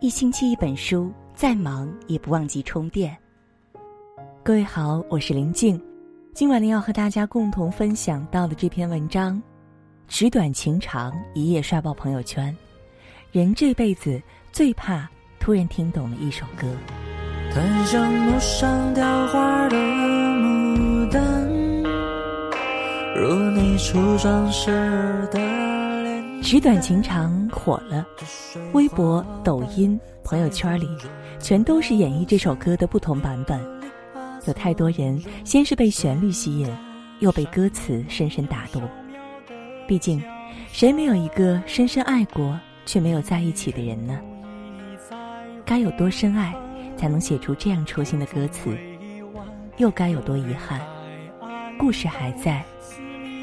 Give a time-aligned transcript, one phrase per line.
[0.00, 3.14] 一星期一本书，再忙也不忘记充电。
[4.42, 5.78] 各位好，我是林静。
[6.32, 9.40] 今晚呢，要和大家共同分享到的这篇文章，
[10.08, 12.56] 纸短情长，一夜刷爆朋友圈。
[13.30, 14.18] 人这辈子
[14.50, 15.06] 最怕
[15.38, 16.66] 突然听懂了一首歌。
[17.52, 21.46] 檀香木上雕花的牡丹，
[23.14, 24.70] 如你初妆时
[25.30, 25.69] 的。
[26.42, 28.04] 纸短情长火了，
[28.72, 30.88] 微博、抖音、朋友圈里，
[31.38, 33.60] 全都是演绎这首歌的不同版本。
[34.46, 36.68] 有太多人先是被旋律吸引，
[37.20, 38.82] 又被歌词深深打动。
[39.86, 40.22] 毕竟，
[40.72, 44.18] 谁没有一个深深爱过却没有在一起的人呢？
[45.64, 46.54] 该有多深爱，
[46.96, 48.76] 才能写出这样戳心的歌词？
[49.76, 50.80] 又该有多遗憾，
[51.78, 52.64] 故事还在，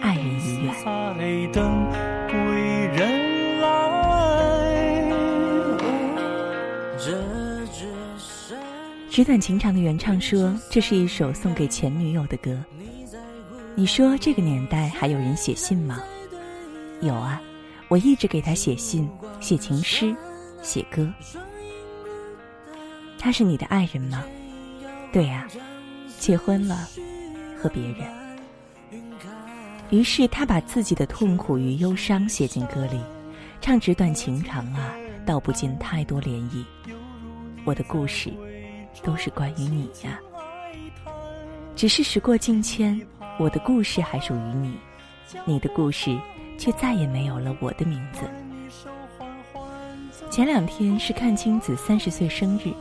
[0.00, 0.72] 爱人已远。
[2.28, 2.34] 归
[2.96, 3.66] 人来。
[9.10, 12.62] 纸短情长的原唱说：“这是一首送给前女友的歌。”
[13.74, 16.02] 你说这个年代还有人写信吗？
[17.00, 17.40] 有啊，
[17.88, 19.08] 我一直给他写信、
[19.40, 20.14] 写情诗、
[20.62, 21.10] 写歌。
[23.18, 24.22] 他是你的爱人吗？
[25.12, 25.46] 对呀，
[26.18, 26.88] 结婚了，
[27.58, 28.06] 和别人。
[29.90, 33.00] 于是他把自己的痛苦与忧伤写进歌里，
[33.60, 34.92] 唱纸短情长啊，
[35.24, 36.64] 道不尽太多涟漪。
[37.64, 38.32] 我的故事，
[39.02, 40.18] 都是关于你呀。
[41.76, 43.00] 只是时过境迁，
[43.38, 44.76] 我的故事还属于你，
[45.44, 46.18] 你的故事
[46.58, 48.20] 却再也没有了我的名字。
[50.30, 52.72] 前两天是阚清子三十岁生日，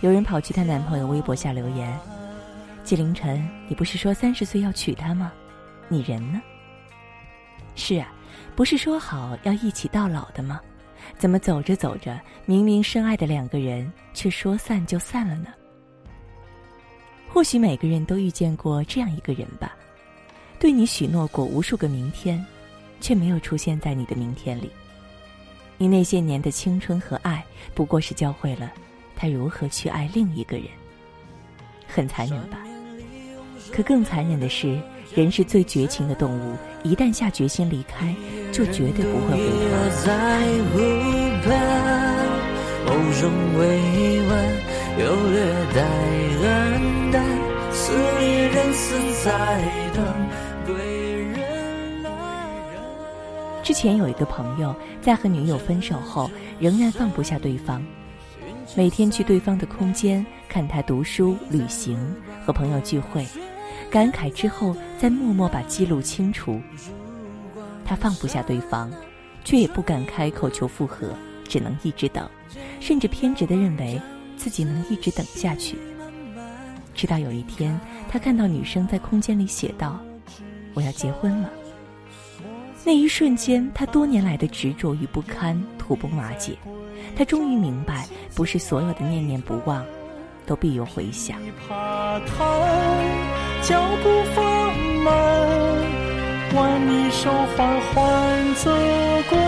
[0.00, 1.98] 有人跑去她男朋友微博下留言
[2.84, 5.32] ：“纪凌尘，你不是说三十岁要娶她吗？
[5.88, 6.42] 你人呢？”
[7.80, 8.12] 是啊，
[8.54, 10.60] 不是说好要一起到老的吗？
[11.16, 15.46] 怎么走着走着，明明深爱的两个人，却说散就散了呢？
[17.26, 19.74] 或许每个人都遇见过这样一个人吧，
[20.58, 22.44] 对你许诺过无数个明天，
[23.00, 24.70] 却没有出现在你的明天里。
[25.78, 27.42] 你那些年的青春和爱，
[27.74, 28.70] 不过是教会了
[29.16, 30.66] 他如何去爱另一个人。
[31.88, 32.58] 很残忍吧？
[33.72, 34.78] 可更残忍的是。
[35.12, 38.14] 人是最绝情的动物，一旦下决心离开，
[38.52, 39.90] 就绝对不会回头
[53.62, 57.82] 之前有一个朋友在和女友分手后，仍然放不下对方，
[58.74, 61.98] 每天去对方的空间看他读书、旅行
[62.44, 63.26] 和朋友聚会。
[63.90, 66.60] 感慨之后，再默默把记录清除。
[67.84, 68.90] 他放不下对方，
[69.44, 71.12] 却也不敢开口求复合，
[71.48, 72.28] 只能一直等，
[72.78, 74.00] 甚至偏执的认为
[74.36, 75.76] 自己能一直等下去。
[76.94, 77.78] 直到有一天，
[78.08, 79.98] 他看到女生在空间里写道
[80.74, 81.50] ：“我要结婚了。”
[82.84, 86.56] 那一瞬间，他多年来的执着与不堪土崩瓦解。
[87.16, 89.84] 他终于明白，不是所有的念念不忘，
[90.46, 91.38] 都必有回响。
[93.62, 95.14] 脚步放慢，
[96.54, 98.70] 挽你手缓缓走
[99.28, 99.38] 过。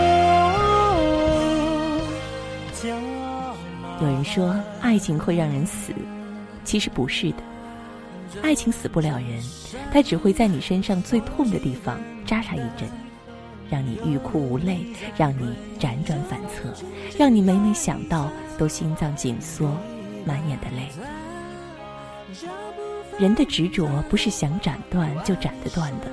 [4.01, 5.93] 有人说爱情会让人死，
[6.63, 7.37] 其实不是的。
[8.41, 9.41] 爱情死不了人，
[9.91, 12.87] 它只会在你身上最痛的地方扎上一针，
[13.69, 14.85] 让你欲哭无泪，
[15.17, 16.69] 让你辗转反侧，
[17.17, 19.77] 让你每每想到都心脏紧缩，
[20.25, 20.89] 满眼的泪。
[23.19, 26.07] 人的执着不是想斩断就斩得断的，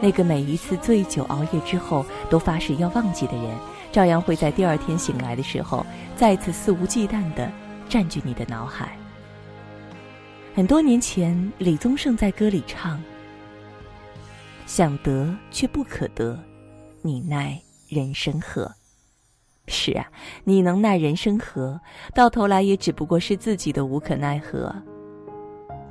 [0.00, 3.56] 那个每一次醉酒熬夜之后都发誓要忘记的人，
[3.92, 5.84] 照样会在第二天醒来的时候，
[6.16, 7.50] 再次肆无忌惮地
[7.88, 8.96] 占据你的脑海。
[10.54, 13.00] 很多年前，李宗盛在歌里唱
[14.66, 16.38] ：“想得却不可得，
[17.02, 18.72] 你奈人生何？”
[19.68, 20.06] 是啊，
[20.44, 21.78] 你能奈人生何？
[22.14, 24.74] 到头来也只不过是自己的无可奈何。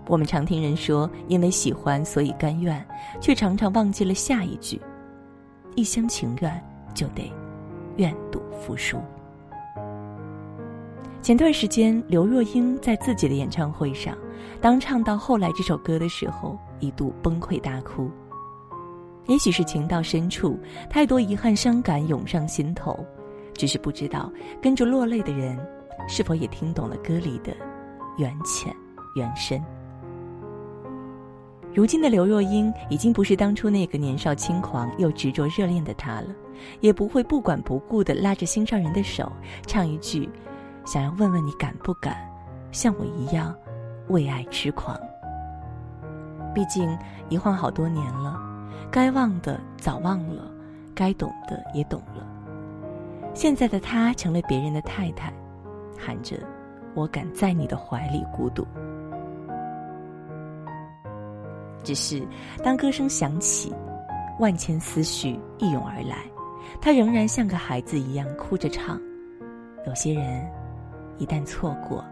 [0.07, 2.86] 我们常听人说，因为喜欢所以甘愿，
[3.19, 4.80] 却常常忘记了下一句：
[5.75, 6.63] 一厢情愿
[6.94, 7.31] 就得
[7.98, 8.98] 愿赌服输。
[11.21, 14.18] 前段时间，刘若英在自己的演唱会上，
[14.62, 18.09] 当唱到后来这首歌的时候，一度崩溃大哭。
[19.25, 20.57] 也许是情到深处，
[20.89, 22.98] 太多遗憾、伤感涌上心头，
[23.54, 24.31] 只是不知道
[24.62, 25.59] 跟着落泪的人，
[26.07, 27.54] 是否也听懂了歌里的
[28.18, 28.74] 缘浅
[29.15, 29.62] 缘深。
[31.77, 36.29] 如今的刘若英已经不是当初那个年少轻狂又执着热恋的她了，
[36.79, 39.31] 也不会不管不顾地拉着心上人的手
[39.68, 40.27] 唱一句
[40.88, 42.18] ：“想要问问你敢不敢
[42.71, 43.56] 像我一样
[44.07, 45.00] 为爱痴狂。
[46.51, 46.97] 毕竟
[47.29, 48.41] 一晃好多年了，
[48.89, 50.51] 该忘的早忘了，
[50.95, 52.25] 该懂的也懂了。
[53.35, 55.31] 现在的她成了别人的太太，
[55.95, 56.38] 喊着
[56.95, 58.65] “我敢在你的怀里孤独”。
[61.83, 62.21] 只是
[62.63, 63.74] 当歌声响起，
[64.39, 66.18] 万千思绪一涌而来，
[66.81, 69.00] 他仍然像个孩子一样哭着唱
[69.88, 70.50] ：“有些人，
[71.18, 72.03] 一旦错过，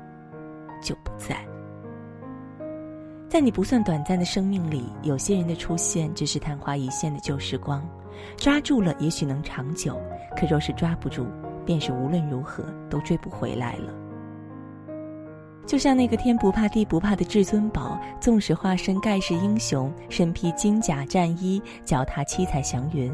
[0.82, 1.38] 就不在。”
[3.28, 7.86] 在你不算短暂的生命里，有些人的出现只是昙花一现的旧时光，
[8.38, 10.00] 抓住了也许能长久，
[10.38, 11.26] 可若是抓不住，
[11.66, 13.94] 便是无论如何都追不回来了。
[15.66, 23.12] 就像那个天不怕地不怕的至尊宝，纵使化身盖世英雄，身披金甲战衣，脚踏七彩祥云，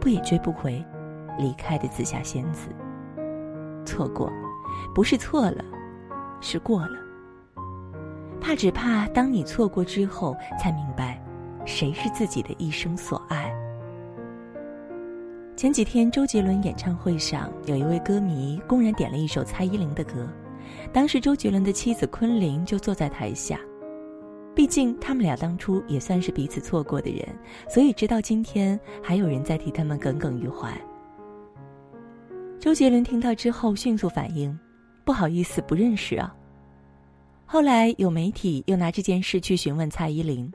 [0.00, 0.82] 不也追不回
[1.38, 2.68] 离开的紫霞仙子？
[3.84, 4.32] 错过，
[4.94, 5.62] 不是错了，
[6.40, 6.98] 是过了。
[8.40, 11.22] 怕只怕当你错过之后，才明白，
[11.66, 13.54] 谁是自己的一生所爱。
[15.54, 20.26] 前几天周杰伦演唱会上，有一位歌迷公然点了一首蔡依林的歌。
[20.92, 23.58] 当时周杰伦的妻子昆凌就坐在台下，
[24.54, 27.26] 毕竟他们俩当初也算是彼此错过的人，
[27.68, 30.72] 所以直到今天还有人在替他们耿耿于怀。
[32.58, 34.58] 周杰伦听到之后迅速反应
[35.04, 36.34] ：“不好意思，不认识啊。”
[37.46, 40.52] 后来有媒体又拿这件事去询问蔡依林，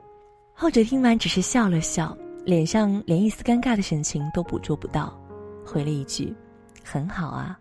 [0.54, 5.18] 后者听完只是笑了笑，脸上连一丝尴尬的神情都捕捉不到，
[5.64, 6.32] 回了一句
[6.84, 7.58] ：“很好啊。”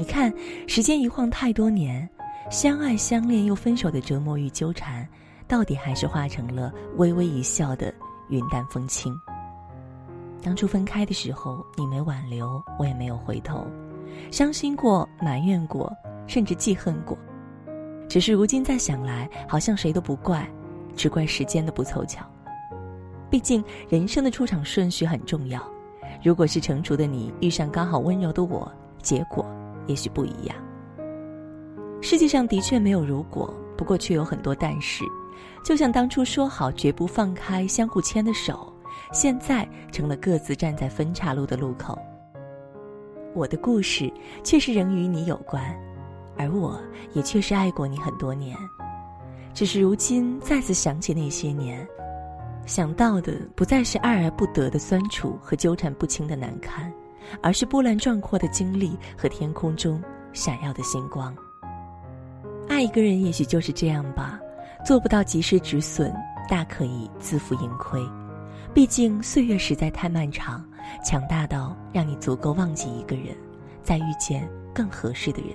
[0.00, 0.32] 你看，
[0.66, 2.08] 时间一晃太多年，
[2.50, 5.06] 相爱相恋又分手的折磨与纠缠，
[5.46, 7.92] 到底还是化成了微微一笑的
[8.30, 9.14] 云淡风轻。
[10.42, 13.66] 当初分开的时候，你没挽留，我也没有回头，
[14.30, 15.92] 伤心过，埋怨过，
[16.26, 17.14] 甚至记恨过。
[18.08, 20.48] 只是如今再想来，好像谁都不怪，
[20.96, 22.24] 只怪时间的不凑巧。
[23.28, 25.62] 毕竟人生的出场顺序很重要，
[26.22, 28.72] 如果是成熟的你遇上刚好温柔的我，
[29.02, 29.44] 结果。
[29.86, 30.56] 也许不一样。
[32.00, 35.04] 世界上的确没有如果，不过却有很多但是。
[35.62, 38.72] 就像当初说好绝不放开、相互牵的手，
[39.12, 41.98] 现在成了各自站在分岔路的路口。
[43.34, 44.10] 我的故事
[44.42, 45.62] 确实仍与你有关，
[46.36, 46.80] 而我
[47.12, 48.56] 也确实爱过你很多年。
[49.52, 51.86] 只是如今再次想起那些年，
[52.64, 56.90] 想到的不再是爱而不得的酸楚和纠缠不清的难堪。
[57.42, 60.02] 而是波澜壮阔的经历和天空中
[60.32, 61.34] 闪耀的星光。
[62.68, 64.38] 爱一个人也许就是这样吧，
[64.84, 66.14] 做不到及时止损，
[66.48, 68.00] 大可以自负盈亏。
[68.72, 70.64] 毕竟岁月实在太漫长，
[71.04, 73.36] 强大到让你足够忘记一个人，
[73.82, 75.50] 再遇见更合适的人。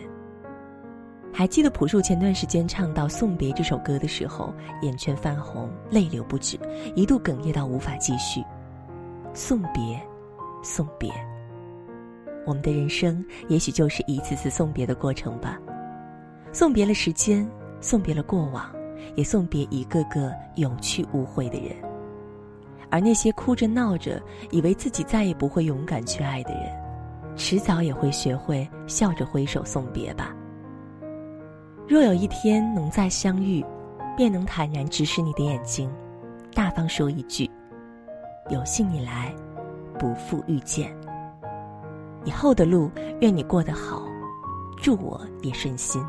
[1.34, 6.58] 还记得朴树前段时间唱到《送别》这首歌的时候，眼圈泛红，泪流不止，
[6.96, 8.44] 一度哽咽到无法继续。
[9.34, 10.02] 送别，
[10.64, 11.10] 送别。
[12.46, 15.60] 我们的人生也许就是一次次送别的过程吧，
[16.52, 17.50] 送别了时间，
[17.82, 18.72] 送别了过往，
[19.16, 21.76] 也送别一个个有去无回的人。
[22.92, 24.22] 而那些哭着闹着，
[24.52, 26.72] 以为自己再也不会勇敢去爱的人，
[27.36, 30.34] 迟早也会学会笑着挥手送别吧。
[31.88, 33.66] 若有一天能再相遇，
[34.16, 35.92] 便能坦然直视你的眼睛，
[36.54, 37.50] 大方说一句
[38.50, 39.34] ：“有幸你来，
[40.00, 40.96] 不负遇见。”
[42.26, 42.90] 以后的路，
[43.22, 44.04] 愿你过得好，
[44.78, 46.04] 祝我也顺心。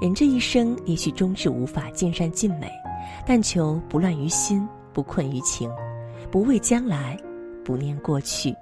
[0.00, 2.70] 人这一生，也许终是无法尽善尽美，
[3.26, 5.70] 但求不乱于心，不困于情，
[6.30, 7.16] 不畏将来，
[7.62, 8.54] 不念过去，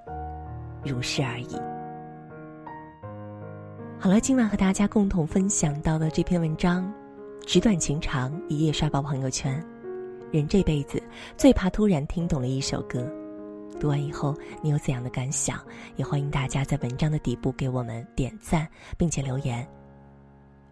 [0.83, 1.55] 如是而已。
[3.97, 6.91] 好了，今晚和大家共同分享到的这篇文章，
[7.45, 9.63] 纸短情长，一夜刷爆朋友圈。
[10.31, 11.01] 人这辈子
[11.37, 13.09] 最怕突然听懂了一首歌。
[13.79, 15.57] 读完以后，你有怎样的感想？
[15.95, 18.67] 也欢迎大家在文章的底部给我们点赞，
[18.97, 19.65] 并且留言。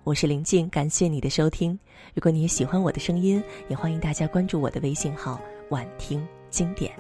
[0.04, 1.78] 我是林静，感谢你的收听。
[2.14, 5.40] 如果你也喜欢我的声音，也欢迎大家关注我的微信号
[5.72, 6.92] “晚听经典”。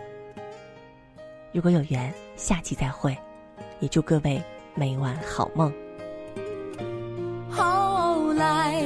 [1.51, 3.15] 如果有缘，下期再会。
[3.79, 4.41] 也祝各位
[4.73, 5.71] 每晚好梦。
[7.49, 8.81] 后来，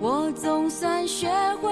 [0.00, 1.28] 我总算学
[1.60, 1.71] 会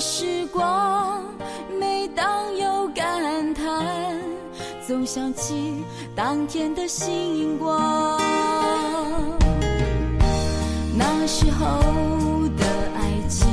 [0.00, 1.22] 时光
[1.78, 3.86] 每当有感叹
[4.86, 5.84] 总想起
[6.16, 8.18] 当天的星光。
[10.96, 11.68] 那时候
[12.56, 12.64] 的
[12.96, 13.46] 爱情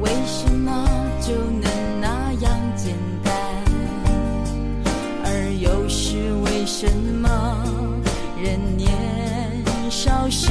[0.00, 0.88] 为什么
[1.20, 3.34] 就能那样简单？
[5.22, 6.90] 而又是为什
[7.20, 7.28] 么
[8.42, 8.90] 人年
[9.90, 10.50] 少时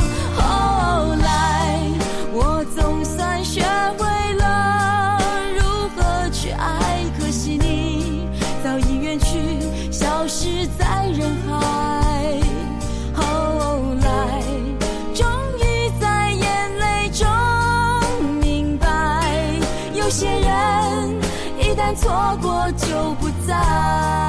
[21.95, 24.20] 错过就不再。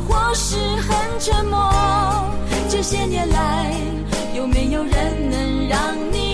[0.00, 1.72] 或是很沉默，
[2.68, 3.72] 这些年来
[4.34, 5.78] 有没有人能让
[6.12, 6.25] 你